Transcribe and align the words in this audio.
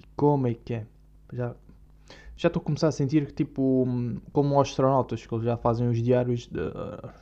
E 0.00 0.04
como 0.16 0.46
é 0.46 0.54
que 0.54 0.74
é? 0.74 0.86
Já 1.32 1.54
já 2.36 2.46
estou 2.46 2.62
a 2.62 2.64
começar 2.64 2.88
a 2.88 2.92
sentir 2.92 3.26
que, 3.26 3.34
tipo, 3.34 3.86
como 4.32 4.58
os 4.58 4.70
astronautas, 4.70 5.26
que 5.26 5.34
eles 5.34 5.44
já 5.44 5.58
fazem 5.58 5.86
os 5.90 6.02
diários, 6.02 6.46
de, 6.46 6.58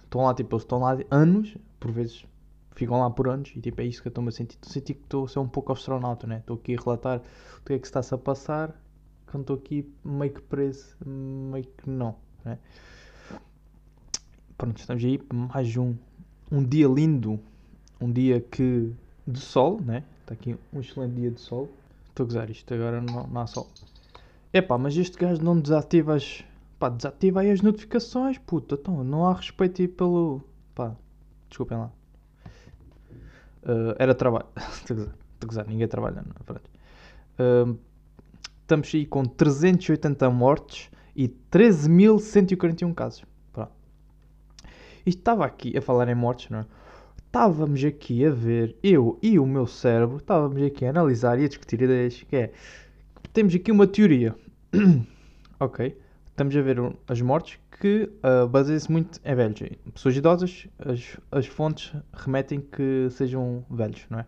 estão 0.04 0.22
lá, 0.22 0.32
tipo, 0.32 0.56
estão 0.56 0.78
lá 0.78 0.96
anos, 1.10 1.56
por 1.80 1.90
vezes 1.90 2.24
ficam 2.76 3.00
lá 3.00 3.10
por 3.10 3.28
anos, 3.28 3.52
e 3.56 3.60
tipo, 3.60 3.80
é 3.80 3.84
isso 3.84 4.00
que 4.00 4.06
eu 4.06 4.10
estou-me 4.10 4.28
a 4.28 4.32
sentir. 4.32 4.54
Estou 4.54 4.70
a 4.70 4.72
sentir 4.72 4.94
que 4.94 5.02
estou 5.02 5.24
a 5.24 5.28
ser 5.28 5.40
um 5.40 5.48
pouco 5.48 5.72
astronauta, 5.72 6.24
né? 6.24 6.38
Estou 6.38 6.54
aqui 6.54 6.76
a 6.76 6.80
relatar 6.80 7.20
o 7.58 7.64
que 7.64 7.72
é 7.72 7.78
que 7.80 7.86
está-se 7.88 8.14
a 8.14 8.18
passar, 8.18 8.80
quando 9.26 9.40
estou 9.40 9.56
aqui 9.56 9.92
meio 10.04 10.32
que 10.32 10.40
preso, 10.40 10.96
meio 11.04 11.64
que 11.64 11.90
não, 11.90 12.14
né? 12.44 12.56
Pronto, 14.56 14.78
estamos 14.78 15.04
aí 15.04 15.18
para 15.18 15.36
mais 15.36 15.76
um, 15.76 15.96
um 16.52 16.62
dia 16.62 16.86
lindo, 16.86 17.40
um 18.00 18.12
dia 18.12 18.40
que 18.40 18.92
de 19.26 19.40
sol, 19.40 19.80
né? 19.80 20.04
Está 20.20 20.34
aqui 20.34 20.56
um 20.72 20.78
excelente 20.78 21.14
dia 21.14 21.30
de 21.32 21.40
sol. 21.40 21.68
Estou 22.18 22.24
a 22.24 22.26
gozar 22.26 22.50
isto, 22.50 22.74
agora 22.74 23.00
não, 23.00 23.28
não 23.28 23.40
há 23.40 23.46
sol. 23.46 23.70
Epá, 24.52 24.76
mas 24.76 24.96
este 24.96 25.16
gajo 25.16 25.40
não 25.40 25.60
desativa 25.60 26.16
as. 26.16 26.44
Pá, 26.76 26.88
desativa 26.88 27.42
aí 27.42 27.50
as 27.52 27.62
notificações, 27.62 28.38
puta. 28.38 28.74
Então, 28.74 29.04
não 29.04 29.24
há 29.24 29.34
respeito 29.34 29.80
aí 29.80 29.86
pelo. 29.86 30.42
Pá, 30.74 30.96
desculpem 31.48 31.78
lá. 31.78 31.92
Uh, 33.62 33.94
era 34.00 34.16
trabalho. 34.16 34.46
Estou 34.74 34.96
a 35.42 35.46
gozar, 35.46 35.68
ninguém 35.68 35.86
trabalha, 35.86 36.24
não, 36.26 36.44
pronto. 36.44 36.68
Uh, 37.38 37.78
estamos 38.62 38.92
aí 38.92 39.06
com 39.06 39.24
380 39.24 40.28
mortes 40.28 40.90
e 41.14 41.28
13.141 41.28 42.94
casos. 42.94 43.24
Pronto. 43.52 43.70
Isto 45.06 45.18
estava 45.20 45.46
aqui 45.46 45.78
a 45.78 45.80
falar 45.80 46.08
em 46.08 46.16
mortes, 46.16 46.50
não 46.50 46.58
é? 46.58 46.66
Estávamos 47.28 47.84
aqui 47.84 48.24
a 48.24 48.30
ver, 48.30 48.74
eu 48.82 49.18
e 49.22 49.38
o 49.38 49.44
meu 49.44 49.66
cérebro, 49.66 50.16
estávamos 50.16 50.62
aqui 50.62 50.86
a 50.86 50.88
analisar 50.88 51.38
e 51.38 51.44
a 51.44 51.48
discutir 51.48 51.82
ideias, 51.82 52.22
que 52.22 52.34
é 52.34 52.52
temos 53.34 53.54
aqui 53.54 53.70
uma 53.70 53.86
teoria. 53.86 54.34
ok. 55.60 55.94
Estamos 56.30 56.56
a 56.56 56.62
ver 56.62 56.78
as 57.06 57.20
mortes 57.20 57.58
que 57.78 58.10
uh, 58.24 58.48
baseia-se 58.48 58.90
muito 58.90 59.20
em 59.22 59.34
velhos. 59.34 59.60
Pessoas 59.92 60.16
idosas, 60.16 60.66
as, 60.78 61.18
as 61.30 61.46
fontes 61.46 61.92
remetem 62.14 62.62
que 62.62 63.08
sejam 63.10 63.62
velhos, 63.70 64.06
não 64.08 64.20
é? 64.20 64.26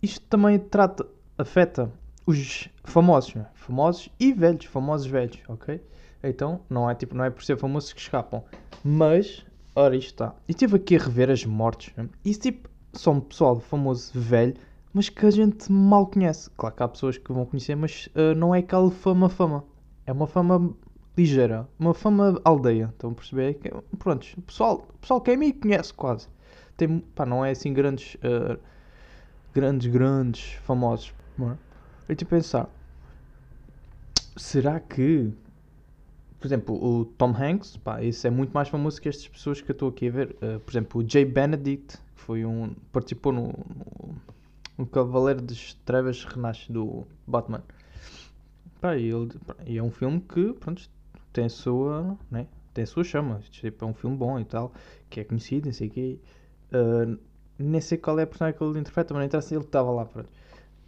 Isto 0.00 0.24
também 0.26 0.56
trata, 0.56 1.04
afeta 1.36 1.90
os 2.24 2.68
famosos, 2.84 3.34
é? 3.34 3.44
famosos 3.54 4.08
e 4.20 4.32
velhos, 4.32 4.66
famosos 4.66 5.08
velhos, 5.08 5.40
ok? 5.48 5.82
Então, 6.22 6.60
não 6.70 6.88
é 6.88 6.94
tipo, 6.94 7.16
não 7.16 7.24
é 7.24 7.30
por 7.30 7.42
ser 7.42 7.56
famosos 7.56 7.92
que 7.92 8.00
escapam. 8.00 8.44
Mas, 8.84 9.44
ora, 9.74 9.96
isto 9.96 10.10
está. 10.10 10.34
E 10.48 10.52
estive 10.52 10.76
aqui 10.76 10.96
a 10.96 11.00
rever 11.00 11.30
as 11.30 11.44
mortes. 11.44 11.92
É? 11.96 12.06
E 12.24 12.34
tipo, 12.34 12.68
são 12.92 13.20
pessoal 13.20 13.58
famoso 13.60 14.12
velho 14.14 14.54
mas 14.94 15.08
que 15.08 15.26
a 15.26 15.30
gente 15.30 15.70
mal 15.70 16.06
conhece. 16.06 16.48
Claro 16.56 16.74
que 16.76 16.82
há 16.84 16.88
pessoas 16.88 17.18
que 17.18 17.32
vão 17.32 17.44
conhecer, 17.44 17.74
mas 17.74 18.08
uh, 18.14 18.32
não 18.36 18.54
é 18.54 18.60
aquela 18.60 18.88
fama-fama. 18.92 19.64
É 20.06 20.12
uma 20.12 20.28
fama 20.28 20.72
ligeira, 21.18 21.68
uma 21.76 21.92
fama 21.92 22.40
aldeia. 22.44 22.90
Estão 22.92 23.10
a 23.10 23.14
perceber? 23.14 23.54
Que, 23.54 23.70
pronto, 23.98 24.24
o 24.38 24.42
pessoal, 24.42 24.86
pessoal 25.00 25.20
que 25.20 25.32
é 25.32 25.36
me 25.36 25.52
conhece 25.52 25.92
quase. 25.92 26.28
Tem, 26.76 27.00
pá, 27.00 27.26
não 27.26 27.44
é 27.44 27.50
assim 27.50 27.72
grandes, 27.72 28.14
uh, 28.16 28.56
grandes, 29.52 29.88
grandes 29.88 30.52
famosos. 30.62 31.12
Não 31.36 31.50
é? 31.50 31.58
Eu 32.08 32.14
te 32.14 32.24
pensar, 32.24 32.68
será 34.36 34.78
que, 34.78 35.32
por 36.44 36.48
exemplo, 36.48 36.74
o 36.74 37.06
Tom 37.06 37.34
Hanks, 37.34 37.78
pá, 37.78 38.04
esse 38.04 38.28
é 38.28 38.30
muito 38.30 38.52
mais 38.52 38.68
famoso 38.68 39.00
que 39.00 39.08
estas 39.08 39.26
pessoas 39.26 39.62
que 39.62 39.70
eu 39.70 39.72
estou 39.72 39.88
aqui 39.88 40.08
a 40.08 40.10
ver. 40.10 40.36
Uh, 40.42 40.60
por 40.60 40.72
exemplo, 40.72 41.00
o 41.00 41.08
Jay 41.08 41.24
Benedict, 41.24 41.96
que 41.96 42.20
foi 42.20 42.44
um, 42.44 42.74
participou 42.92 43.32
no, 43.32 43.54
no 44.76 44.84
Cavaleiro 44.84 45.40
das 45.40 45.72
Trevas 45.86 46.22
renasce 46.22 46.70
do 46.70 47.06
Batman. 47.26 47.64
Pá, 48.78 48.94
e, 48.94 49.10
ele, 49.10 49.28
pá, 49.46 49.56
e 49.64 49.78
é 49.78 49.82
um 49.82 49.90
filme 49.90 50.20
que, 50.20 50.52
pronto, 50.52 50.86
tem 51.32 51.46
a 51.46 51.48
sua, 51.48 52.14
né? 52.30 52.46
Tem 52.74 52.84
a 52.84 52.86
sua 52.86 53.04
chama. 53.04 53.40
Tipo, 53.50 53.86
é 53.86 53.88
um 53.88 53.94
filme 53.94 54.14
bom 54.14 54.38
e 54.38 54.44
tal, 54.44 54.70
que 55.08 55.20
é 55.20 55.24
conhecido, 55.24 55.64
não 55.64 55.72
sei 55.72 55.88
o 55.88 55.90
quê. 55.90 56.18
Uh, 56.74 57.18
nem 57.58 57.80
sei 57.80 57.96
qual 57.96 58.18
é 58.18 58.24
a 58.24 58.26
personagem 58.26 58.58
que 58.58 58.62
ele 58.62 58.78
interpreta, 58.78 59.14
mas 59.14 59.20
não 59.22 59.26
interessa, 59.26 59.54
ele 59.54 59.64
estava 59.64 59.90
lá, 59.90 60.04
pronto. 60.04 60.28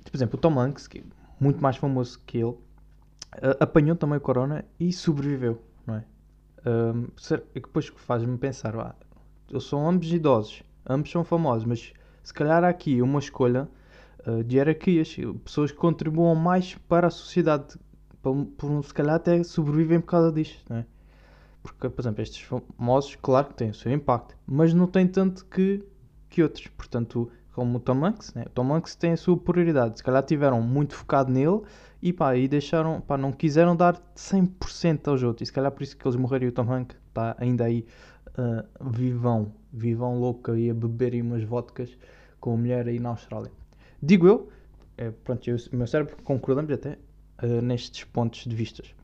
Por 0.04 0.14
exemplo, 0.14 0.36
o 0.36 0.38
Tom 0.38 0.60
Hanks, 0.60 0.86
que 0.86 0.98
é 0.98 1.02
muito 1.40 1.62
mais 1.62 1.78
famoso 1.78 2.20
que 2.26 2.36
ele, 2.36 2.56
apanhou 3.60 3.96
também 3.96 4.18
o 4.18 4.20
corona 4.20 4.64
e 4.78 4.92
sobreviveu, 4.92 5.60
não 5.86 5.96
é? 5.96 6.04
Uh, 6.60 7.12
depois 7.54 7.86
faz-me 7.96 8.36
pensar, 8.38 8.76
ah, 8.78 8.94
eles 9.48 9.64
são 9.64 9.88
ambos 9.88 10.12
idosos, 10.12 10.62
ambos 10.88 11.10
são 11.10 11.22
famosos, 11.22 11.64
mas 11.64 11.92
se 12.24 12.34
calhar 12.34 12.64
há 12.64 12.68
aqui 12.68 13.00
uma 13.00 13.20
escolha 13.20 13.68
uh, 14.26 14.42
de 14.42 14.56
hierarquias, 14.56 15.16
pessoas 15.44 15.70
que 15.70 15.76
contribuam 15.76 16.34
mais 16.34 16.74
para 16.88 17.06
a 17.06 17.10
sociedade, 17.10 17.78
por, 18.20 18.44
por, 18.56 18.84
se 18.84 18.92
calhar 18.92 19.14
até 19.14 19.42
sobrevivem 19.44 20.00
por 20.00 20.08
causa 20.08 20.32
disto, 20.32 20.64
não 20.68 20.78
é? 20.78 20.86
Porque, 21.62 21.88
por 21.88 22.00
exemplo, 22.00 22.22
estes 22.22 22.42
famosos, 22.42 23.16
claro 23.16 23.48
que 23.48 23.54
têm 23.54 23.70
o 23.70 23.74
seu 23.74 23.92
impacto, 23.92 24.36
mas 24.46 24.72
não 24.72 24.86
têm 24.86 25.06
tanto 25.06 25.44
que, 25.46 25.84
que 26.28 26.42
outros. 26.42 26.68
Portanto, 26.68 27.30
como 27.56 27.78
o 27.78 27.80
Tom 27.80 28.04
Hanks, 28.04 28.34
né? 28.34 28.44
o 28.46 28.50
Tom 28.50 28.74
Hanks 28.74 28.94
tem 28.94 29.12
a 29.12 29.16
sua 29.16 29.34
prioridade. 29.34 29.96
Se 29.96 30.04
calhar 30.04 30.22
tiveram 30.22 30.60
muito 30.60 30.94
focado 30.94 31.32
nele 31.32 31.62
e, 32.02 32.12
pá, 32.12 32.36
e 32.36 32.46
deixaram, 32.46 33.00
pá, 33.00 33.16
não 33.16 33.32
quiseram 33.32 33.74
dar 33.74 33.98
100% 34.14 35.08
aos 35.08 35.22
outros. 35.22 35.46
E 35.46 35.46
se 35.46 35.52
calhar 35.54 35.72
por 35.72 35.82
isso 35.82 35.96
que 35.96 36.06
eles 36.06 36.16
morreram 36.16 36.44
e 36.44 36.48
o 36.48 36.52
Tom 36.52 36.70
Hanks 36.70 36.98
está 37.08 37.34
ainda 37.38 37.64
aí 37.64 37.86
uh, 38.36 38.90
vivão, 38.90 39.54
vivão 39.72 40.20
louco 40.20 40.50
aí 40.50 40.68
a 40.68 40.74
beberem 40.74 41.22
umas 41.22 41.42
vodkas 41.44 41.96
com 42.38 42.52
a 42.52 42.56
mulher 42.58 42.86
aí 42.88 42.98
na 42.98 43.08
Austrália. 43.08 43.50
Digo 44.02 44.26
eu, 44.26 44.50
é, 44.98 45.10
pronto, 45.10 45.48
eu, 45.48 45.56
o 45.72 45.76
meu 45.76 45.86
cérebro 45.86 46.14
concordamos 46.24 46.70
até 46.70 46.98
uh, 47.42 47.62
nestes 47.62 48.04
pontos 48.04 48.44
de 48.44 48.54
vistas. 48.54 48.94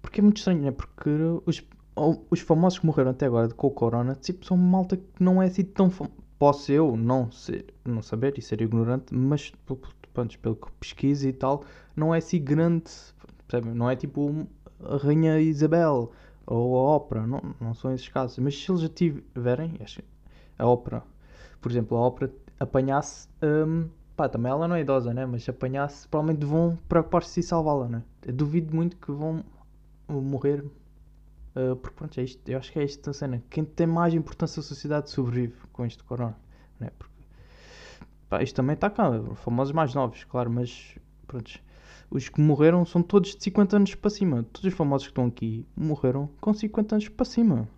Porque 0.00 0.20
é 0.20 0.22
muito 0.22 0.38
estranho, 0.38 0.62
né? 0.62 0.70
Porque 0.70 1.10
os, 1.44 1.62
os 2.30 2.40
famosos 2.40 2.78
que 2.78 2.86
morreram 2.86 3.10
até 3.10 3.26
agora 3.26 3.50
com 3.50 3.66
o 3.66 3.70
corona, 3.70 4.14
tipo, 4.14 4.46
são 4.46 4.56
malta 4.56 4.96
que 4.96 5.22
não 5.22 5.42
é 5.42 5.46
assim 5.48 5.64
tão 5.64 5.90
Posso 6.38 6.70
eu 6.70 6.96
não, 6.96 7.30
ser, 7.32 7.66
não 7.84 8.00
saber 8.00 8.38
e 8.38 8.42
ser 8.42 8.60
ignorante, 8.60 9.14
mas 9.14 9.52
pronto, 10.14 10.38
pelo 10.38 10.56
que 10.56 10.70
pesquisa 10.78 11.28
e 11.28 11.32
tal, 11.32 11.64
não 11.96 12.14
é 12.14 12.18
assim 12.18 12.42
grande, 12.42 12.90
percebe? 13.46 13.74
Não 13.74 13.90
é 13.90 13.96
tipo 13.96 14.46
a 14.80 14.96
Rainha 14.96 15.40
Isabel 15.40 16.12
ou 16.46 16.76
a 16.76 16.80
ópera, 16.96 17.26
não, 17.26 17.40
não 17.60 17.74
são 17.74 17.92
esses 17.92 18.08
casos. 18.08 18.38
Mas 18.38 18.56
se 18.56 18.70
eles 18.70 18.82
já 18.82 18.88
tiverem, 18.88 19.74
a 20.58 20.66
ópera, 20.66 21.02
por 21.60 21.70
exemplo, 21.70 21.96
a 21.96 22.00
ópera 22.00 22.32
apanhasse, 22.58 23.28
um, 23.42 23.88
pá, 24.16 24.28
também 24.28 24.50
ela 24.50 24.66
não 24.66 24.76
é 24.76 24.80
idosa, 24.80 25.12
né? 25.12 25.26
Mas 25.26 25.44
se 25.44 25.50
apanhasse, 25.50 26.08
provavelmente 26.08 26.44
vão 26.44 26.78
preocupar-se 26.88 27.40
e 27.40 27.42
salvá-la, 27.42 27.88
né? 27.88 28.02
Duvido 28.22 28.74
muito 28.74 28.96
que 28.96 29.12
vão 29.12 29.44
morrer. 30.08 30.64
Uh, 31.58 31.74
porque 31.76 31.96
pronto, 31.96 32.20
é 32.20 32.22
isto, 32.22 32.48
eu 32.48 32.58
acho 32.58 32.70
que 32.70 32.78
é 32.78 32.84
isto 32.84 33.10
a 33.10 33.12
cena. 33.12 33.42
Quem 33.50 33.64
tem 33.64 33.86
mais 33.86 34.14
importância 34.14 34.60
na 34.60 34.62
sociedade 34.62 35.10
sobrevive 35.10 35.56
com 35.72 35.84
isto 35.84 36.04
corona, 36.04 36.36
né? 36.78 36.90
Porque, 36.96 37.14
pá, 38.28 38.42
isto 38.42 38.54
também 38.54 38.74
está 38.74 38.88
cá, 38.88 39.10
famosos 39.34 39.72
mais 39.72 39.92
novos, 39.94 40.22
claro, 40.24 40.50
mas 40.50 40.96
pronto 41.26 41.60
os 42.10 42.28
que 42.28 42.40
morreram 42.40 42.84
são 42.84 43.02
todos 43.02 43.34
de 43.36 43.42
50 43.44 43.76
anos 43.76 43.94
para 43.94 44.10
cima. 44.10 44.42
Todos 44.44 44.64
os 44.64 44.74
famosos 44.74 45.06
que 45.06 45.10
estão 45.10 45.26
aqui 45.26 45.66
morreram 45.76 46.28
com 46.40 46.54
50 46.54 46.94
anos 46.94 47.08
para 47.08 47.24
cima. 47.24 47.68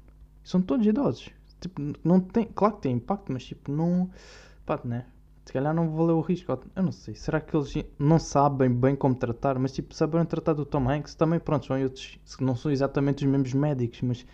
São 0.45 0.63
todos 0.63 0.87
idosos. 0.87 1.31
Tipo, 1.61 1.83
não 2.05 2.21
tem, 2.21 2.47
claro 2.47 2.77
que 2.77 2.83
tem 2.83 2.97
impacto, 2.97 3.33
mas 3.33 3.45
tipo, 3.45 3.73
não. 3.73 4.11
Pá, 4.65 4.81
né? 4.85 5.07
Se 5.51 5.55
calhar 5.55 5.75
não 5.75 5.91
valeu 5.91 6.17
o 6.17 6.21
risco. 6.21 6.57
Eu 6.77 6.83
não 6.85 6.93
sei. 6.93 7.13
Será 7.17 7.41
que 7.41 7.57
eles 7.57 7.75
não 7.99 8.21
sabem 8.21 8.73
bem 8.73 8.95
como 8.95 9.17
tratar? 9.17 9.59
Mas 9.59 9.73
tipo, 9.73 9.93
saberem 9.93 10.25
tratar 10.25 10.53
do 10.53 10.65
Tom 10.65 10.89
Hanks 10.89 11.17
também, 11.17 11.41
pronto, 11.41 11.67
são 11.67 11.83
outros. 11.83 12.21
Não 12.39 12.55
são 12.55 12.71
exatamente 12.71 13.25
os 13.25 13.29
mesmos 13.33 13.53
médicos, 13.53 14.01
mas 14.03 14.25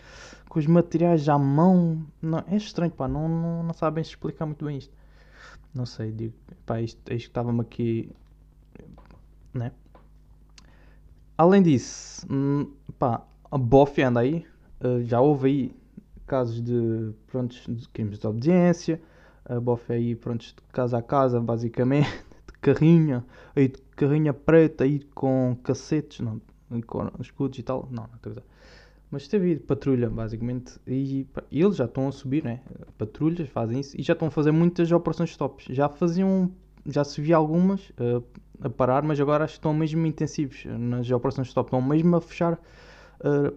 com 0.47 0.59
os 0.59 0.66
materiais 0.66 1.27
à 1.27 1.38
mão. 1.38 2.07
Não, 2.21 2.45
é 2.47 2.57
estranho, 2.57 2.92
pá. 2.92 3.09
Não, 3.09 3.27
não, 3.30 3.63
não 3.63 3.72
sabem 3.72 4.03
explicar 4.03 4.45
muito 4.45 4.63
bem 4.63 4.77
isto. 4.77 4.92
Não 5.74 5.86
sei, 5.86 6.13
digo. 6.13 6.34
Pá, 6.66 6.83
isto, 6.83 7.01
isto 7.10 7.28
estava-me 7.28 7.62
aqui. 7.62 8.12
Né? 9.54 9.72
Além 11.39 11.62
disso, 11.62 12.27
hum, 12.30 12.71
pá, 12.98 13.27
a 13.51 13.57
BOF 13.57 14.03
anda 14.03 14.21
aí, 14.21 14.47
uh, 14.84 15.03
já 15.03 15.19
houve 15.19 15.48
aí 15.48 15.77
casos 16.27 16.60
de, 16.60 17.15
prontos, 17.27 17.65
de 17.66 17.89
crimes 17.89 18.19
de 18.19 18.27
obediência, 18.27 19.01
a 19.48 19.60
BOF 19.60 19.93
é 19.93 19.97
aí, 19.97 20.15
prontos, 20.15 20.48
de 20.48 20.72
casa 20.72 20.98
a 20.98 21.03
casa, 21.03 21.41
basicamente, 21.41 22.09
de 22.47 22.59
carrinha, 22.60 23.25
aí 23.54 23.69
de 23.69 23.81
carrinha 23.95 24.34
preta, 24.34 24.84
aí 24.84 25.01
com 25.15 25.57
cacetes, 25.63 26.21
não, 26.21 26.41
com 26.87 27.10
escudos 27.21 27.59
e 27.59 27.63
tal, 27.63 27.89
não, 27.91 28.04
não 28.09 28.16
estou 28.16 28.33
a 28.33 28.57
mas 29.10 29.28
teve 29.28 29.54
de 29.54 29.60
patrulha, 29.60 30.10
basicamente, 30.10 30.78
e, 30.87 31.27
e, 31.51 31.63
eles 31.63 31.77
já 31.77 31.84
estão 31.84 32.09
a 32.09 32.13
subir, 32.13 32.43
né? 32.43 32.60
Patrulhas 32.98 33.48
fazem 33.48 33.81
isso 33.81 33.98
e 33.98 34.03
já 34.03 34.15
estão 34.15 34.28
a 34.28 34.31
fazer 34.31 34.51
muitas 34.51 34.91
operações 34.91 35.31
stops. 35.31 35.66
Já 35.71 35.89
faziam, 35.89 36.51
já 36.84 37.04
se 37.04 37.21
via 37.21 37.37
algumas, 37.37 37.89
uh, 37.91 38.22
a 38.60 38.69
parar, 38.69 39.03
mas 39.03 39.21
agora 39.21 39.45
estão 39.45 39.72
mesmo 39.72 40.04
intensivos 40.07 40.65
nas 40.66 41.10
operações 41.10 41.47
de 41.47 41.51
stop, 41.51 41.69
estão 41.69 41.81
mesmo 41.81 42.16
a 42.16 42.21
fechar 42.21 42.54
uh, 42.54 43.57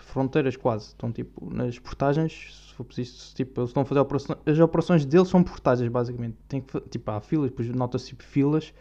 fronteiras 0.00 0.56
quase. 0.56 0.88
Estão 0.88 1.12
tipo 1.12 1.52
nas 1.52 1.78
portagens, 1.78 2.32
se 2.68 2.74
for 2.74 2.84
preciso, 2.84 3.34
tipo, 3.34 3.60
eles 3.60 3.70
estão 3.70 3.82
a 3.82 3.86
fazer 3.86 4.00
operações, 4.00 4.38
as 4.46 4.58
operações 4.58 5.04
deles 5.04 5.28
são 5.28 5.42
portagens 5.42 5.88
basicamente. 5.90 6.36
Tem 6.48 6.60
que, 6.60 6.80
tipo, 6.82 7.10
há 7.10 7.20
filas, 7.20 7.50
depois 7.50 7.68
nota-se 7.68 8.08
tipo, 8.08 8.22
filas 8.22 8.72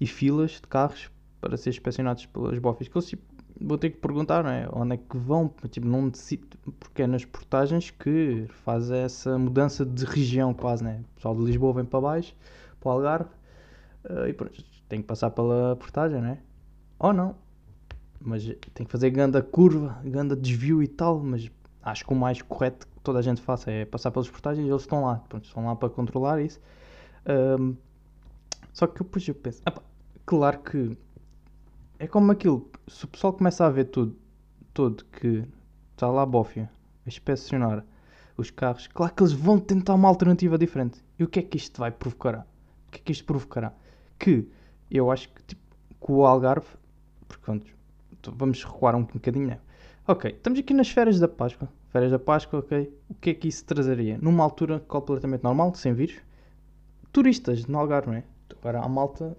e 0.00 0.06
filas 0.06 0.52
de 0.52 0.62
carros 0.62 1.10
para 1.40 1.56
ser 1.56 1.70
inspecionados 1.70 2.26
pelas 2.26 2.58
bofes. 2.58 2.88
Que 2.88 2.96
eles 2.96 3.08
tipo, 3.08 3.22
vou 3.60 3.76
ter 3.76 3.90
que 3.90 3.98
perguntar, 3.98 4.42
não 4.42 4.50
é? 4.50 4.68
Onde 4.72 4.94
é 4.94 4.96
que 4.96 5.16
vão? 5.16 5.52
Tipo, 5.70 5.86
não 5.86 6.08
decido, 6.08 6.46
porque 6.78 7.02
é 7.02 7.06
nas 7.06 7.24
portagens 7.24 7.90
que 7.90 8.46
faz 8.64 8.90
essa 8.90 9.38
mudança 9.38 9.84
de 9.84 10.04
região 10.04 10.54
quase, 10.54 10.82
né? 10.82 11.02
O 11.12 11.14
pessoal 11.16 11.36
de 11.36 11.44
Lisboa 11.44 11.74
vem 11.74 11.84
para 11.84 12.00
baixo, 12.00 12.34
para 12.80 12.88
o 12.88 12.92
Algarve, 12.92 13.30
uh, 14.08 14.26
e 14.26 14.32
pronto, 14.32 14.64
tem 14.88 15.00
que 15.00 15.06
passar 15.06 15.30
pela 15.30 15.76
portagem, 15.76 16.20
né? 16.20 16.38
Ou 16.98 17.12
não. 17.12 17.34
Mas 18.20 18.44
tem 18.74 18.84
que 18.84 18.92
fazer 18.92 19.10
ganda 19.10 19.42
curva, 19.42 19.98
ganda 20.04 20.36
desvio 20.36 20.82
e 20.82 20.88
tal, 20.88 21.20
mas 21.20 21.50
acho 21.82 22.04
que 22.04 22.12
o 22.12 22.16
mais 22.16 22.42
correto 22.42 22.86
que 22.86 23.00
toda 23.02 23.18
a 23.18 23.22
gente 23.22 23.40
faça 23.40 23.70
é 23.70 23.84
passar 23.84 24.10
pelas 24.10 24.28
portagens 24.28 24.68
eles 24.68 24.82
estão 24.82 25.04
lá, 25.04 25.16
pronto, 25.28 25.44
estão 25.44 25.64
lá 25.64 25.74
para 25.74 25.88
controlar 25.88 26.40
isso. 26.40 26.60
Um, 27.58 27.74
só 28.72 28.86
que 28.86 29.02
depois 29.02 29.26
eu 29.26 29.34
penso, 29.34 29.62
opa, 29.66 29.82
claro 30.26 30.58
que 30.58 30.96
é 31.98 32.06
como 32.06 32.30
aquilo, 32.32 32.70
se 32.88 33.04
o 33.04 33.08
pessoal 33.08 33.32
começa 33.32 33.64
a 33.66 33.70
ver 33.70 33.84
tudo, 33.84 34.16
tudo 34.72 35.04
que 35.06 35.44
está 35.92 36.08
lá 36.08 36.22
a 36.22 36.26
bófia 36.26 36.70
a 37.04 37.08
inspecionar 37.08 37.84
os 38.36 38.50
carros, 38.50 38.86
claro 38.86 39.14
que 39.14 39.22
eles 39.22 39.32
vão 39.32 39.58
tentar 39.58 39.94
uma 39.94 40.08
alternativa 40.08 40.56
diferente. 40.56 41.02
E 41.18 41.24
o 41.24 41.28
que 41.28 41.40
é 41.40 41.42
que 41.42 41.56
isto 41.56 41.78
vai 41.78 41.90
provocar? 41.90 42.46
O 42.88 42.90
que 42.90 42.98
é 42.98 43.02
que 43.04 43.12
isto 43.12 43.24
provocará? 43.24 43.72
Que 44.18 44.48
eu 44.90 45.10
acho 45.10 45.28
que, 45.28 45.42
tipo, 45.42 45.62
com 45.98 46.14
o 46.14 46.26
Algarve, 46.26 46.66
porque 47.28 47.44
vamos 48.28 48.62
recuar 48.64 48.94
um 48.94 49.04
bocadinho? 49.04 49.56
Ok, 50.06 50.30
estamos 50.30 50.58
aqui 50.58 50.74
nas 50.74 50.90
férias 50.90 51.20
da 51.20 51.28
Páscoa. 51.28 51.68
Férias 51.90 52.10
da 52.10 52.18
Páscoa, 52.18 52.60
ok. 52.60 52.92
O 53.08 53.14
que 53.14 53.30
é 53.30 53.34
que 53.34 53.48
isso 53.48 53.64
trazeria? 53.64 54.18
Numa 54.20 54.44
altura 54.44 54.80
completamente 54.80 55.42
normal, 55.42 55.74
sem 55.74 55.92
vírus. 55.92 56.16
Turistas 57.12 57.66
no 57.66 57.78
Algarve, 57.78 58.08
não 58.08 58.16
é? 58.16 58.24
Agora 58.60 58.80
a 58.80 58.88
malta, 58.88 59.36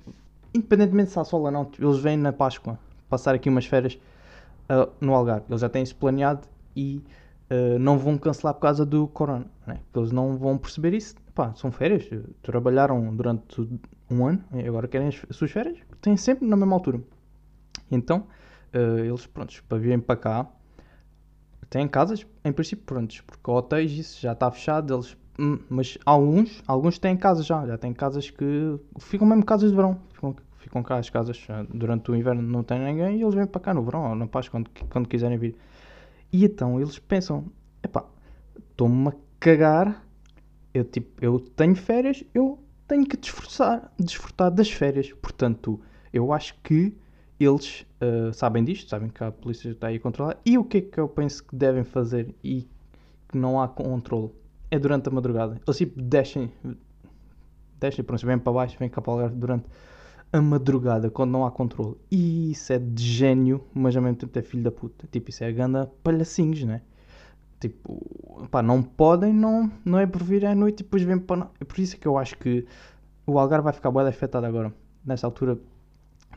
independentemente 0.53 1.11
se 1.11 1.19
há 1.19 1.23
sol 1.23 1.43
ou 1.43 1.51
não, 1.51 1.69
eles 1.79 1.99
vêm 1.99 2.17
na 2.17 2.33
Páscoa 2.33 2.79
passar 3.09 3.35
aqui 3.35 3.49
umas 3.49 3.65
férias 3.65 3.99
uh, 4.69 4.91
no 4.99 5.13
Algarve. 5.13 5.45
Eles 5.49 5.61
já 5.61 5.69
têm 5.69 5.83
isso 5.83 5.95
planeado 5.95 6.47
e 6.75 7.03
uh, 7.49 7.77
não 7.79 7.97
vão 7.97 8.17
cancelar 8.17 8.53
por 8.53 8.61
causa 8.61 8.85
do 8.85 9.07
corona. 9.07 9.45
Né? 9.67 9.79
Eles 9.95 10.11
não 10.11 10.37
vão 10.37 10.57
perceber 10.57 10.93
isso. 10.93 11.15
Pá, 11.35 11.53
são 11.55 11.71
férias. 11.71 12.09
Trabalharam 12.41 13.15
durante 13.15 13.61
um 14.09 14.25
ano 14.25 14.43
e 14.53 14.67
agora 14.67 14.87
querem 14.87 15.07
as 15.07 15.21
suas 15.31 15.51
férias. 15.51 15.77
Têm 16.01 16.17
sempre 16.17 16.47
na 16.47 16.55
mesma 16.55 16.75
altura. 16.75 17.01
Então, 17.89 18.25
uh, 18.73 18.99
eles, 18.99 19.25
prontos, 19.27 19.59
para 19.61 19.77
virem 19.77 19.99
para 19.99 20.15
cá, 20.15 20.47
têm 21.69 21.87
casas, 21.87 22.25
em 22.43 22.51
princípio, 22.51 22.85
prontos, 22.85 23.21
porque 23.21 23.49
hotéis 23.49 23.91
isso 23.91 24.21
já 24.21 24.33
está 24.33 24.51
fechado, 24.51 24.93
eles 24.93 25.17
Hum, 25.39 25.59
mas 25.69 25.97
alguns, 26.05 26.61
alguns 26.67 26.99
têm 26.99 27.15
casas 27.17 27.45
já, 27.45 27.65
já 27.65 27.77
têm 27.77 27.93
casas 27.93 28.29
que 28.29 28.79
ficam 28.99 29.25
mesmo 29.27 29.43
casas 29.43 29.71
de 29.71 29.75
verão. 29.75 29.99
Ficam, 30.13 30.35
ficam 30.57 30.83
cá 30.83 30.97
as 30.97 31.09
casas 31.09 31.47
durante 31.73 32.11
o 32.11 32.15
inverno 32.15 32.41
não 32.43 32.63
tem 32.63 32.79
ninguém 32.79 33.17
e 33.17 33.23
eles 33.23 33.33
vêm 33.33 33.47
para 33.47 33.59
cá 33.59 33.73
no 33.73 33.81
verão 33.81 34.09
ou 34.09 34.15
na 34.15 34.27
paz 34.27 34.47
quando, 34.49 34.69
quando 34.89 35.07
quiserem 35.07 35.37
vir. 35.37 35.55
E 36.31 36.45
então 36.45 36.79
eles 36.79 36.99
pensam, 36.99 37.45
epá, 37.81 38.05
estou-me 38.55 39.09
a 39.09 39.13
cagar, 39.39 40.05
eu, 40.73 40.83
tipo, 40.83 41.09
eu 41.23 41.39
tenho 41.39 41.75
férias, 41.75 42.23
eu 42.33 42.59
tenho 42.87 43.05
que 43.05 43.17
desfrutar, 43.17 43.91
desfrutar 43.97 44.51
das 44.51 44.69
férias. 44.69 45.11
Portanto, 45.13 45.79
eu 46.13 46.31
acho 46.31 46.55
que 46.61 46.95
eles 47.43 47.85
uh, 48.01 48.33
sabem 48.33 48.63
disto, 48.63 48.89
sabem 48.89 49.09
que 49.09 49.23
a 49.23 49.31
polícia 49.31 49.69
está 49.69 49.87
aí 49.87 49.97
a 49.97 49.99
controlar. 49.99 50.37
E 50.45 50.57
o 50.57 50.63
que 50.63 50.77
é 50.77 50.81
que 50.81 50.99
eu 50.99 51.07
penso 51.07 51.43
que 51.43 51.55
devem 51.55 51.83
fazer 51.83 52.33
e 52.43 52.67
que 53.27 53.37
não 53.37 53.61
há 53.61 53.67
controle? 53.67 54.31
é 54.71 54.79
durante 54.79 55.09
a 55.09 55.11
madrugada. 55.11 55.59
Eles 55.67 55.77
tipo 55.77 56.01
descem, 56.01 56.49
descem, 57.77 58.03
pronto, 58.03 58.25
vêm 58.25 58.39
para 58.39 58.53
baixo, 58.53 58.77
vêm 58.79 58.89
cá 58.89 59.01
para 59.01 59.11
o 59.11 59.15
lugar 59.15 59.29
durante 59.29 59.65
a 60.31 60.41
madrugada, 60.41 61.11
quando 61.11 61.31
não 61.31 61.45
há 61.45 61.51
controle. 61.51 61.97
E 62.09 62.51
isso 62.51 62.71
é 62.71 62.79
de 62.79 63.03
gênio, 63.03 63.61
mas 63.73 63.95
ao 63.95 64.01
mesmo 64.01 64.17
tempo 64.17 64.39
é 64.39 64.41
filho 64.41 64.63
da 64.63 64.71
puta. 64.71 65.05
Tipo, 65.11 65.29
isso 65.29 65.43
é 65.43 65.51
ganda 65.51 65.91
palhacinhos, 66.01 66.63
né? 66.63 66.81
Tipo, 67.59 68.47
pá, 68.49 68.63
não 68.63 68.81
podem, 68.81 69.33
não, 69.33 69.69
não 69.85 69.99
é 69.99 70.07
por 70.07 70.23
vir 70.23 70.45
à 70.45 70.55
noite 70.55 70.79
e 70.79 70.83
depois 70.83 71.03
vêm 71.03 71.19
para. 71.19 71.51
É 71.59 71.65
por 71.65 71.77
isso 71.79 71.97
que 71.97 72.07
eu 72.07 72.17
acho 72.17 72.37
que 72.37 72.65
o 73.27 73.37
Algarve 73.37 73.65
vai 73.65 73.73
ficar 73.73 73.91
boeda 73.91 74.09
afetado 74.09 74.45
agora. 74.45 74.73
Nessa 75.05 75.27
altura 75.27 75.59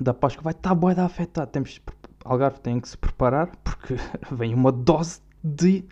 da 0.01 0.15
Páscoa 0.15 0.43
vai 0.45 0.53
estar 0.53 0.75
boeda 0.75 1.05
afetado. 1.05 1.51
Temos, 1.51 1.81
Algarve 2.25 2.61
tem 2.61 2.81
que 2.81 2.89
se 2.89 2.99
preparar 2.99 3.51
porque 3.63 3.97
vem 4.31 4.55
uma 4.55 4.73
dose 4.73 5.21
de, 5.43 5.85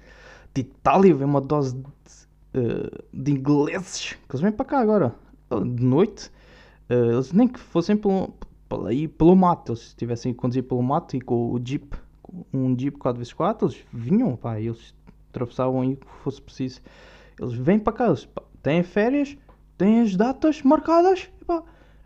de 0.54 0.60
Itália, 0.60 1.14
vem 1.14 1.26
uma 1.26 1.40
dose 1.40 1.74
de 1.76 1.86
uh, 2.54 3.04
de 3.12 3.32
ingleses 3.32 4.12
que 4.28 4.34
eles 4.34 4.40
vêm 4.40 4.52
para 4.52 4.64
cá 4.64 4.80
agora, 4.80 5.14
de 5.50 5.84
noite. 5.84 6.30
Uh, 6.90 7.12
eles 7.12 7.32
nem 7.32 7.48
que 7.48 7.58
fossem 7.58 7.96
pelo, 7.96 8.34
pelo, 8.68 9.08
pelo 9.08 9.36
mato, 9.36 9.72
eles 9.72 9.88
estivessem 9.88 10.32
a 10.32 10.34
conduzir 10.34 10.62
pelo 10.64 10.82
mato 10.82 11.16
e 11.16 11.20
com 11.20 11.52
o 11.52 11.60
jeep, 11.62 11.96
um 12.52 12.76
jeep 12.78 12.98
4x4, 12.98 13.62
eles 13.62 13.78
vinham, 13.92 14.36
pá, 14.36 14.60
eles 14.60 14.94
atravessavam 15.30 15.80
aí 15.80 15.94
o 15.94 15.96
que 15.96 16.06
fosse 16.22 16.40
preciso. 16.40 16.80
Eles 17.40 17.54
vêm 17.54 17.78
para 17.78 17.92
cá, 17.92 18.06
eles 18.06 18.26
pá, 18.26 18.42
têm 18.62 18.82
férias, 18.82 19.36
têm 19.78 20.00
as 20.00 20.16
datas 20.16 20.62
marcadas, 20.62 21.30
pá, 21.46 21.62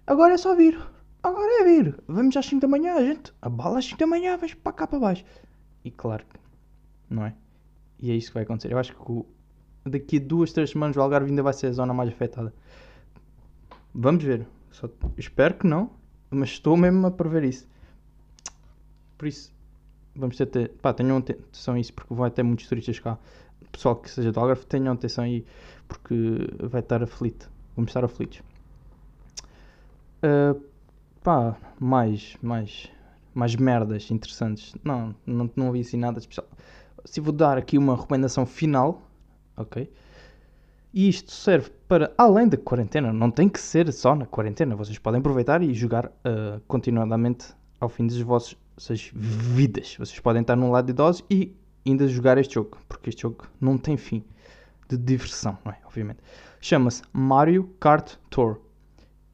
agora 0.06 0.34
é 0.34 0.36
só 0.36 0.54
vir. 0.54 0.78
Agora 1.26 1.60
é 1.60 1.64
vir. 1.64 1.98
Vamos 2.06 2.36
às 2.36 2.46
5 2.46 2.60
da 2.60 2.68
manhã, 2.68 3.00
gente. 3.00 3.34
A 3.42 3.48
bala 3.48 3.80
às 3.80 3.86
5 3.86 3.98
da 3.98 4.06
manhã, 4.06 4.36
vais 4.36 4.54
para 4.54 4.72
cá 4.72 4.86
para 4.86 5.00
baixo. 5.00 5.24
E 5.84 5.90
claro 5.90 6.24
que, 6.24 6.38
não 7.10 7.24
é? 7.26 7.34
E 7.98 8.12
é 8.12 8.14
isso 8.14 8.28
que 8.28 8.34
vai 8.34 8.44
acontecer. 8.44 8.70
Eu 8.70 8.78
acho 8.78 8.94
que 8.94 9.10
o, 9.10 9.26
daqui 9.84 10.18
a 10.18 10.20
duas, 10.20 10.52
três 10.52 10.70
semanas 10.70 10.96
o 10.96 11.00
Algarve 11.00 11.28
ainda 11.28 11.42
vai 11.42 11.52
ser 11.52 11.66
a 11.66 11.72
zona 11.72 11.92
mais 11.92 12.10
afetada. 12.10 12.54
Vamos 13.92 14.22
ver. 14.22 14.46
Só 14.70 14.88
espero 15.16 15.54
que 15.54 15.66
não, 15.66 15.90
mas 16.30 16.50
estou 16.50 16.76
mesmo 16.76 17.04
a 17.04 17.10
prever 17.10 17.42
isso. 17.42 17.66
Por 19.18 19.26
isso, 19.26 19.52
vamos 20.14 20.36
ter, 20.36 20.46
ter 20.46 20.68
pá, 20.80 20.94
tenham 20.94 21.16
atenção 21.16 21.74
a 21.74 21.80
isso, 21.80 21.92
porque 21.92 22.14
vai 22.14 22.30
ter 22.30 22.44
muitos 22.44 22.68
turistas 22.68 23.00
cá. 23.00 23.18
Pessoal 23.72 23.96
que 23.96 24.08
seja 24.08 24.30
do 24.30 24.38
Algarve, 24.38 24.64
tenham 24.66 24.94
atenção 24.94 25.24
aí, 25.24 25.44
porque 25.88 26.14
vai 26.62 26.82
estar 26.82 27.02
aflito. 27.02 27.50
Vamos 27.74 27.90
estar 27.90 28.04
aflitos. 28.04 28.42
Uh, 30.22 30.60
pá, 31.26 31.56
mais, 31.80 32.36
mais, 32.40 32.88
mais 33.34 33.56
merdas 33.56 34.12
interessantes. 34.12 34.76
Não, 34.84 35.12
não, 35.26 35.50
não 35.56 35.72
vi 35.72 35.80
assim 35.80 35.96
nada 35.96 36.20
especial. 36.20 36.46
Se 37.04 37.20
vou 37.20 37.32
dar 37.32 37.58
aqui 37.58 37.76
uma 37.76 37.96
recomendação 37.96 38.46
final, 38.46 39.02
ok? 39.56 39.92
E 40.94 41.08
isto 41.08 41.32
serve 41.32 41.68
para, 41.88 42.14
além 42.16 42.46
da 42.46 42.56
quarentena, 42.56 43.12
não 43.12 43.28
tem 43.28 43.48
que 43.48 43.60
ser 43.60 43.92
só 43.92 44.14
na 44.14 44.24
quarentena, 44.24 44.76
vocês 44.76 44.98
podem 44.98 45.18
aproveitar 45.18 45.62
e 45.62 45.74
jogar 45.74 46.06
uh, 46.06 46.60
continuadamente 46.68 47.52
ao 47.80 47.88
fim 47.88 48.06
das 48.06 48.20
vossas 48.20 49.10
vidas. 49.12 49.96
Vocês 49.98 50.20
podem 50.20 50.42
estar 50.42 50.54
num 50.54 50.70
lado 50.70 50.86
de 50.86 50.92
idosos 50.92 51.24
e 51.28 51.56
ainda 51.84 52.06
jogar 52.06 52.38
este 52.38 52.54
jogo, 52.54 52.78
porque 52.88 53.10
este 53.10 53.22
jogo 53.22 53.48
não 53.60 53.76
tem 53.76 53.96
fim 53.96 54.22
de 54.88 54.96
diversão, 54.96 55.58
não 55.64 55.72
é? 55.72 55.78
Obviamente. 55.84 56.20
Chama-se 56.60 57.02
Mario 57.12 57.64
Kart 57.80 58.14
Tour. 58.30 58.60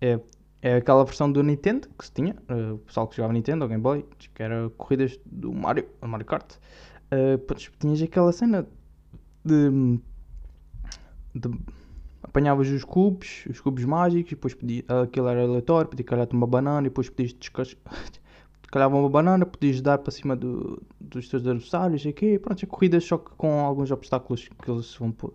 É, 0.01 0.19
é 0.63 0.77
aquela 0.77 1.05
versão 1.05 1.31
do 1.31 1.43
Nintendo 1.43 1.89
que 1.99 2.05
se 2.07 2.13
tinha, 2.13 2.37
uh, 2.49 2.75
o 2.75 2.79
pessoal 2.79 3.09
que 3.09 3.17
jogava 3.17 3.35
Nintendo 3.35 3.65
ou 3.65 3.69
Game 3.69 3.83
Boy, 3.83 4.07
que 4.19 4.43
era 4.43 4.71
corridas 4.79 5.19
do 5.27 5.53
Mario, 5.53 5.87
Mario 6.01 6.25
Kart. 6.25 6.55
Uh, 7.13 7.55
tinhas 7.79 8.01
aquela 8.01 8.33
cena 8.33 8.67
de 9.45 10.01
de, 11.35 11.51
apanhavas 12.23 12.69
os 12.69 12.85
cubos, 12.85 13.45
os 13.49 13.61
cubos 13.61 13.85
mágicos, 13.85 14.33
e 14.33 14.35
depois 14.35 14.55
pedia, 14.55 14.85
aquilo 15.03 15.29
era 15.29 15.43
aleatório, 15.43 15.91
podia 15.91 16.05
calhar-te 16.05 16.35
uma 16.35 16.47
banana, 16.47 16.81
e 16.81 16.85
depois 16.85 17.09
podias 17.09 17.35
calhava 18.71 18.97
uma 18.97 19.09
banana, 19.09 19.45
podias 19.45 19.81
dar 19.81 19.99
para 19.99 20.11
cima 20.11 20.35
do, 20.35 20.83
dos 21.01 21.29
teus 21.29 21.47
adversários, 21.47 22.07
aqui, 22.07 22.39
pronto, 22.39 22.65
a 22.65 22.69
corrida 22.69 23.01
só 23.01 23.19
que 23.19 23.31
com 23.33 23.61
alguns 23.61 23.91
obstáculos 23.91 24.49
que 24.49 24.71
eles 24.71 24.95
vão 24.95 25.11
pôr. 25.11 25.31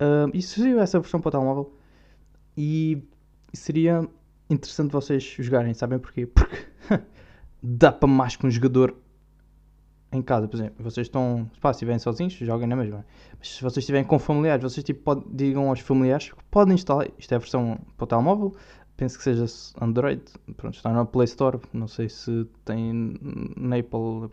Uh, 0.00 0.30
isso 0.34 0.60
seria 0.60 0.80
essa 0.80 1.00
versão 1.00 1.20
para 1.20 1.28
o 1.28 1.32
telemóvel 1.32 1.72
e 2.56 3.02
seria 3.52 4.06
interessante 4.48 4.92
vocês 4.92 5.36
jogarem, 5.38 5.74
sabem 5.74 5.98
porquê? 5.98 6.26
Porque 6.26 6.56
dá 7.62 7.92
para 7.92 8.08
mais 8.08 8.36
que 8.36 8.46
um 8.46 8.50
jogador 8.50 8.96
em 10.12 10.22
casa, 10.22 10.46
por 10.48 10.56
exemplo, 10.56 10.82
vocês 10.82 11.06
estão, 11.06 11.50
se 11.60 11.68
estiverem 11.70 11.98
sozinhos, 11.98 12.32
joguem 12.34 12.66
na 12.66 12.76
mesma. 12.76 13.04
Mas 13.38 13.56
se 13.56 13.62
vocês 13.62 13.78
estiverem 13.82 14.06
com 14.06 14.18
familiares, 14.18 14.62
vocês 14.62 14.84
tipo, 14.84 15.14
digam 15.30 15.68
aos 15.68 15.80
familiares 15.80 16.30
que 16.30 16.44
podem 16.50 16.74
instalar, 16.74 17.08
isto 17.18 17.32
é 17.32 17.36
a 17.36 17.38
versão 17.38 17.78
para 17.96 18.04
o 18.04 18.06
telemóvel, 18.06 18.54
penso 18.96 19.18
que 19.18 19.24
seja 19.24 19.44
Android, 19.80 20.22
pronto, 20.56 20.74
está 20.74 20.90
na 20.92 21.04
Play 21.04 21.26
Store, 21.26 21.60
não 21.72 21.86
sei 21.86 22.08
se 22.08 22.46
tem 22.64 23.14
na 23.56 23.76
Apple, 23.76 24.30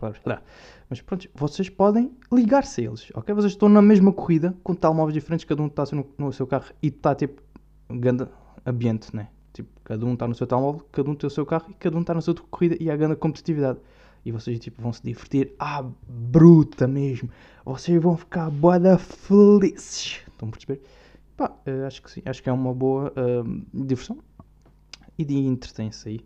mas 0.88 1.02
pronto, 1.02 1.28
vocês 1.34 1.68
podem 1.68 2.12
ligar-se 2.32 2.80
a 2.80 2.84
eles, 2.84 3.10
ok? 3.14 3.34
Vocês 3.34 3.52
estão 3.52 3.68
na 3.68 3.82
mesma 3.82 4.12
corrida, 4.12 4.54
com 4.62 4.74
telemóveis 4.74 5.14
diferentes, 5.14 5.44
cada 5.44 5.62
um 5.62 5.66
está 5.66 5.84
no, 5.92 6.06
no 6.16 6.32
seu 6.32 6.46
carro 6.46 6.72
e 6.82 6.88
está 6.88 7.14
tipo, 7.14 7.42
grande 7.90 8.26
ambiente, 8.64 9.14
né? 9.14 9.28
Tipo, 9.54 9.70
cada 9.82 10.04
um 10.04 10.12
está 10.12 10.28
no 10.28 10.34
seu 10.34 10.46
telemóvel, 10.46 10.86
cada 10.92 11.10
um 11.10 11.14
tem 11.14 11.26
o 11.26 11.30
seu 11.30 11.46
carro 11.46 11.70
e 11.70 11.74
cada 11.74 11.96
um 11.96 12.00
está 12.02 12.12
na 12.12 12.20
sua 12.20 12.34
corrida 12.34 12.76
e 12.78 12.90
há 12.90 12.96
grande 12.96 13.16
competitividade 13.16 13.78
e 14.24 14.32
vocês 14.32 14.58
tipo, 14.58 14.80
vão 14.80 14.92
se 14.92 15.02
divertir 15.02 15.54
à 15.58 15.82
bruta 16.08 16.88
mesmo. 16.88 17.28
Vocês 17.64 18.00
vão 18.02 18.16
ficar 18.16 18.50
boada 18.50 18.96
felizes. 18.96 20.22
Estão 20.28 20.48
a 20.48 20.50
perceber? 20.50 20.82
Pá, 21.36 21.52
acho 21.86 22.02
que 22.02 22.10
sim. 22.10 22.22
Acho 22.24 22.42
que 22.42 22.48
é 22.48 22.52
uma 22.52 22.72
boa 22.72 23.12
uh, 23.12 23.84
diversão. 23.86 24.18
E 25.18 25.24
de 25.24 25.36
entretém-se 25.36 26.08
aí. 26.08 26.20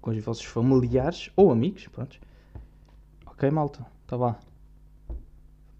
com 0.00 0.10
os 0.10 0.22
vossos 0.22 0.44
familiares 0.44 1.30
ou 1.36 1.52
amigos, 1.52 1.86
pronto. 1.88 2.18
Ok, 3.26 3.48
malta? 3.50 3.86
Tá 4.06 4.16
vá. 4.16 4.38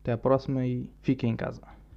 Até 0.00 0.12
à 0.12 0.18
próxima 0.18 0.64
e 0.66 0.90
fiquem 1.02 1.32
em 1.32 1.36
casa. 1.36 1.73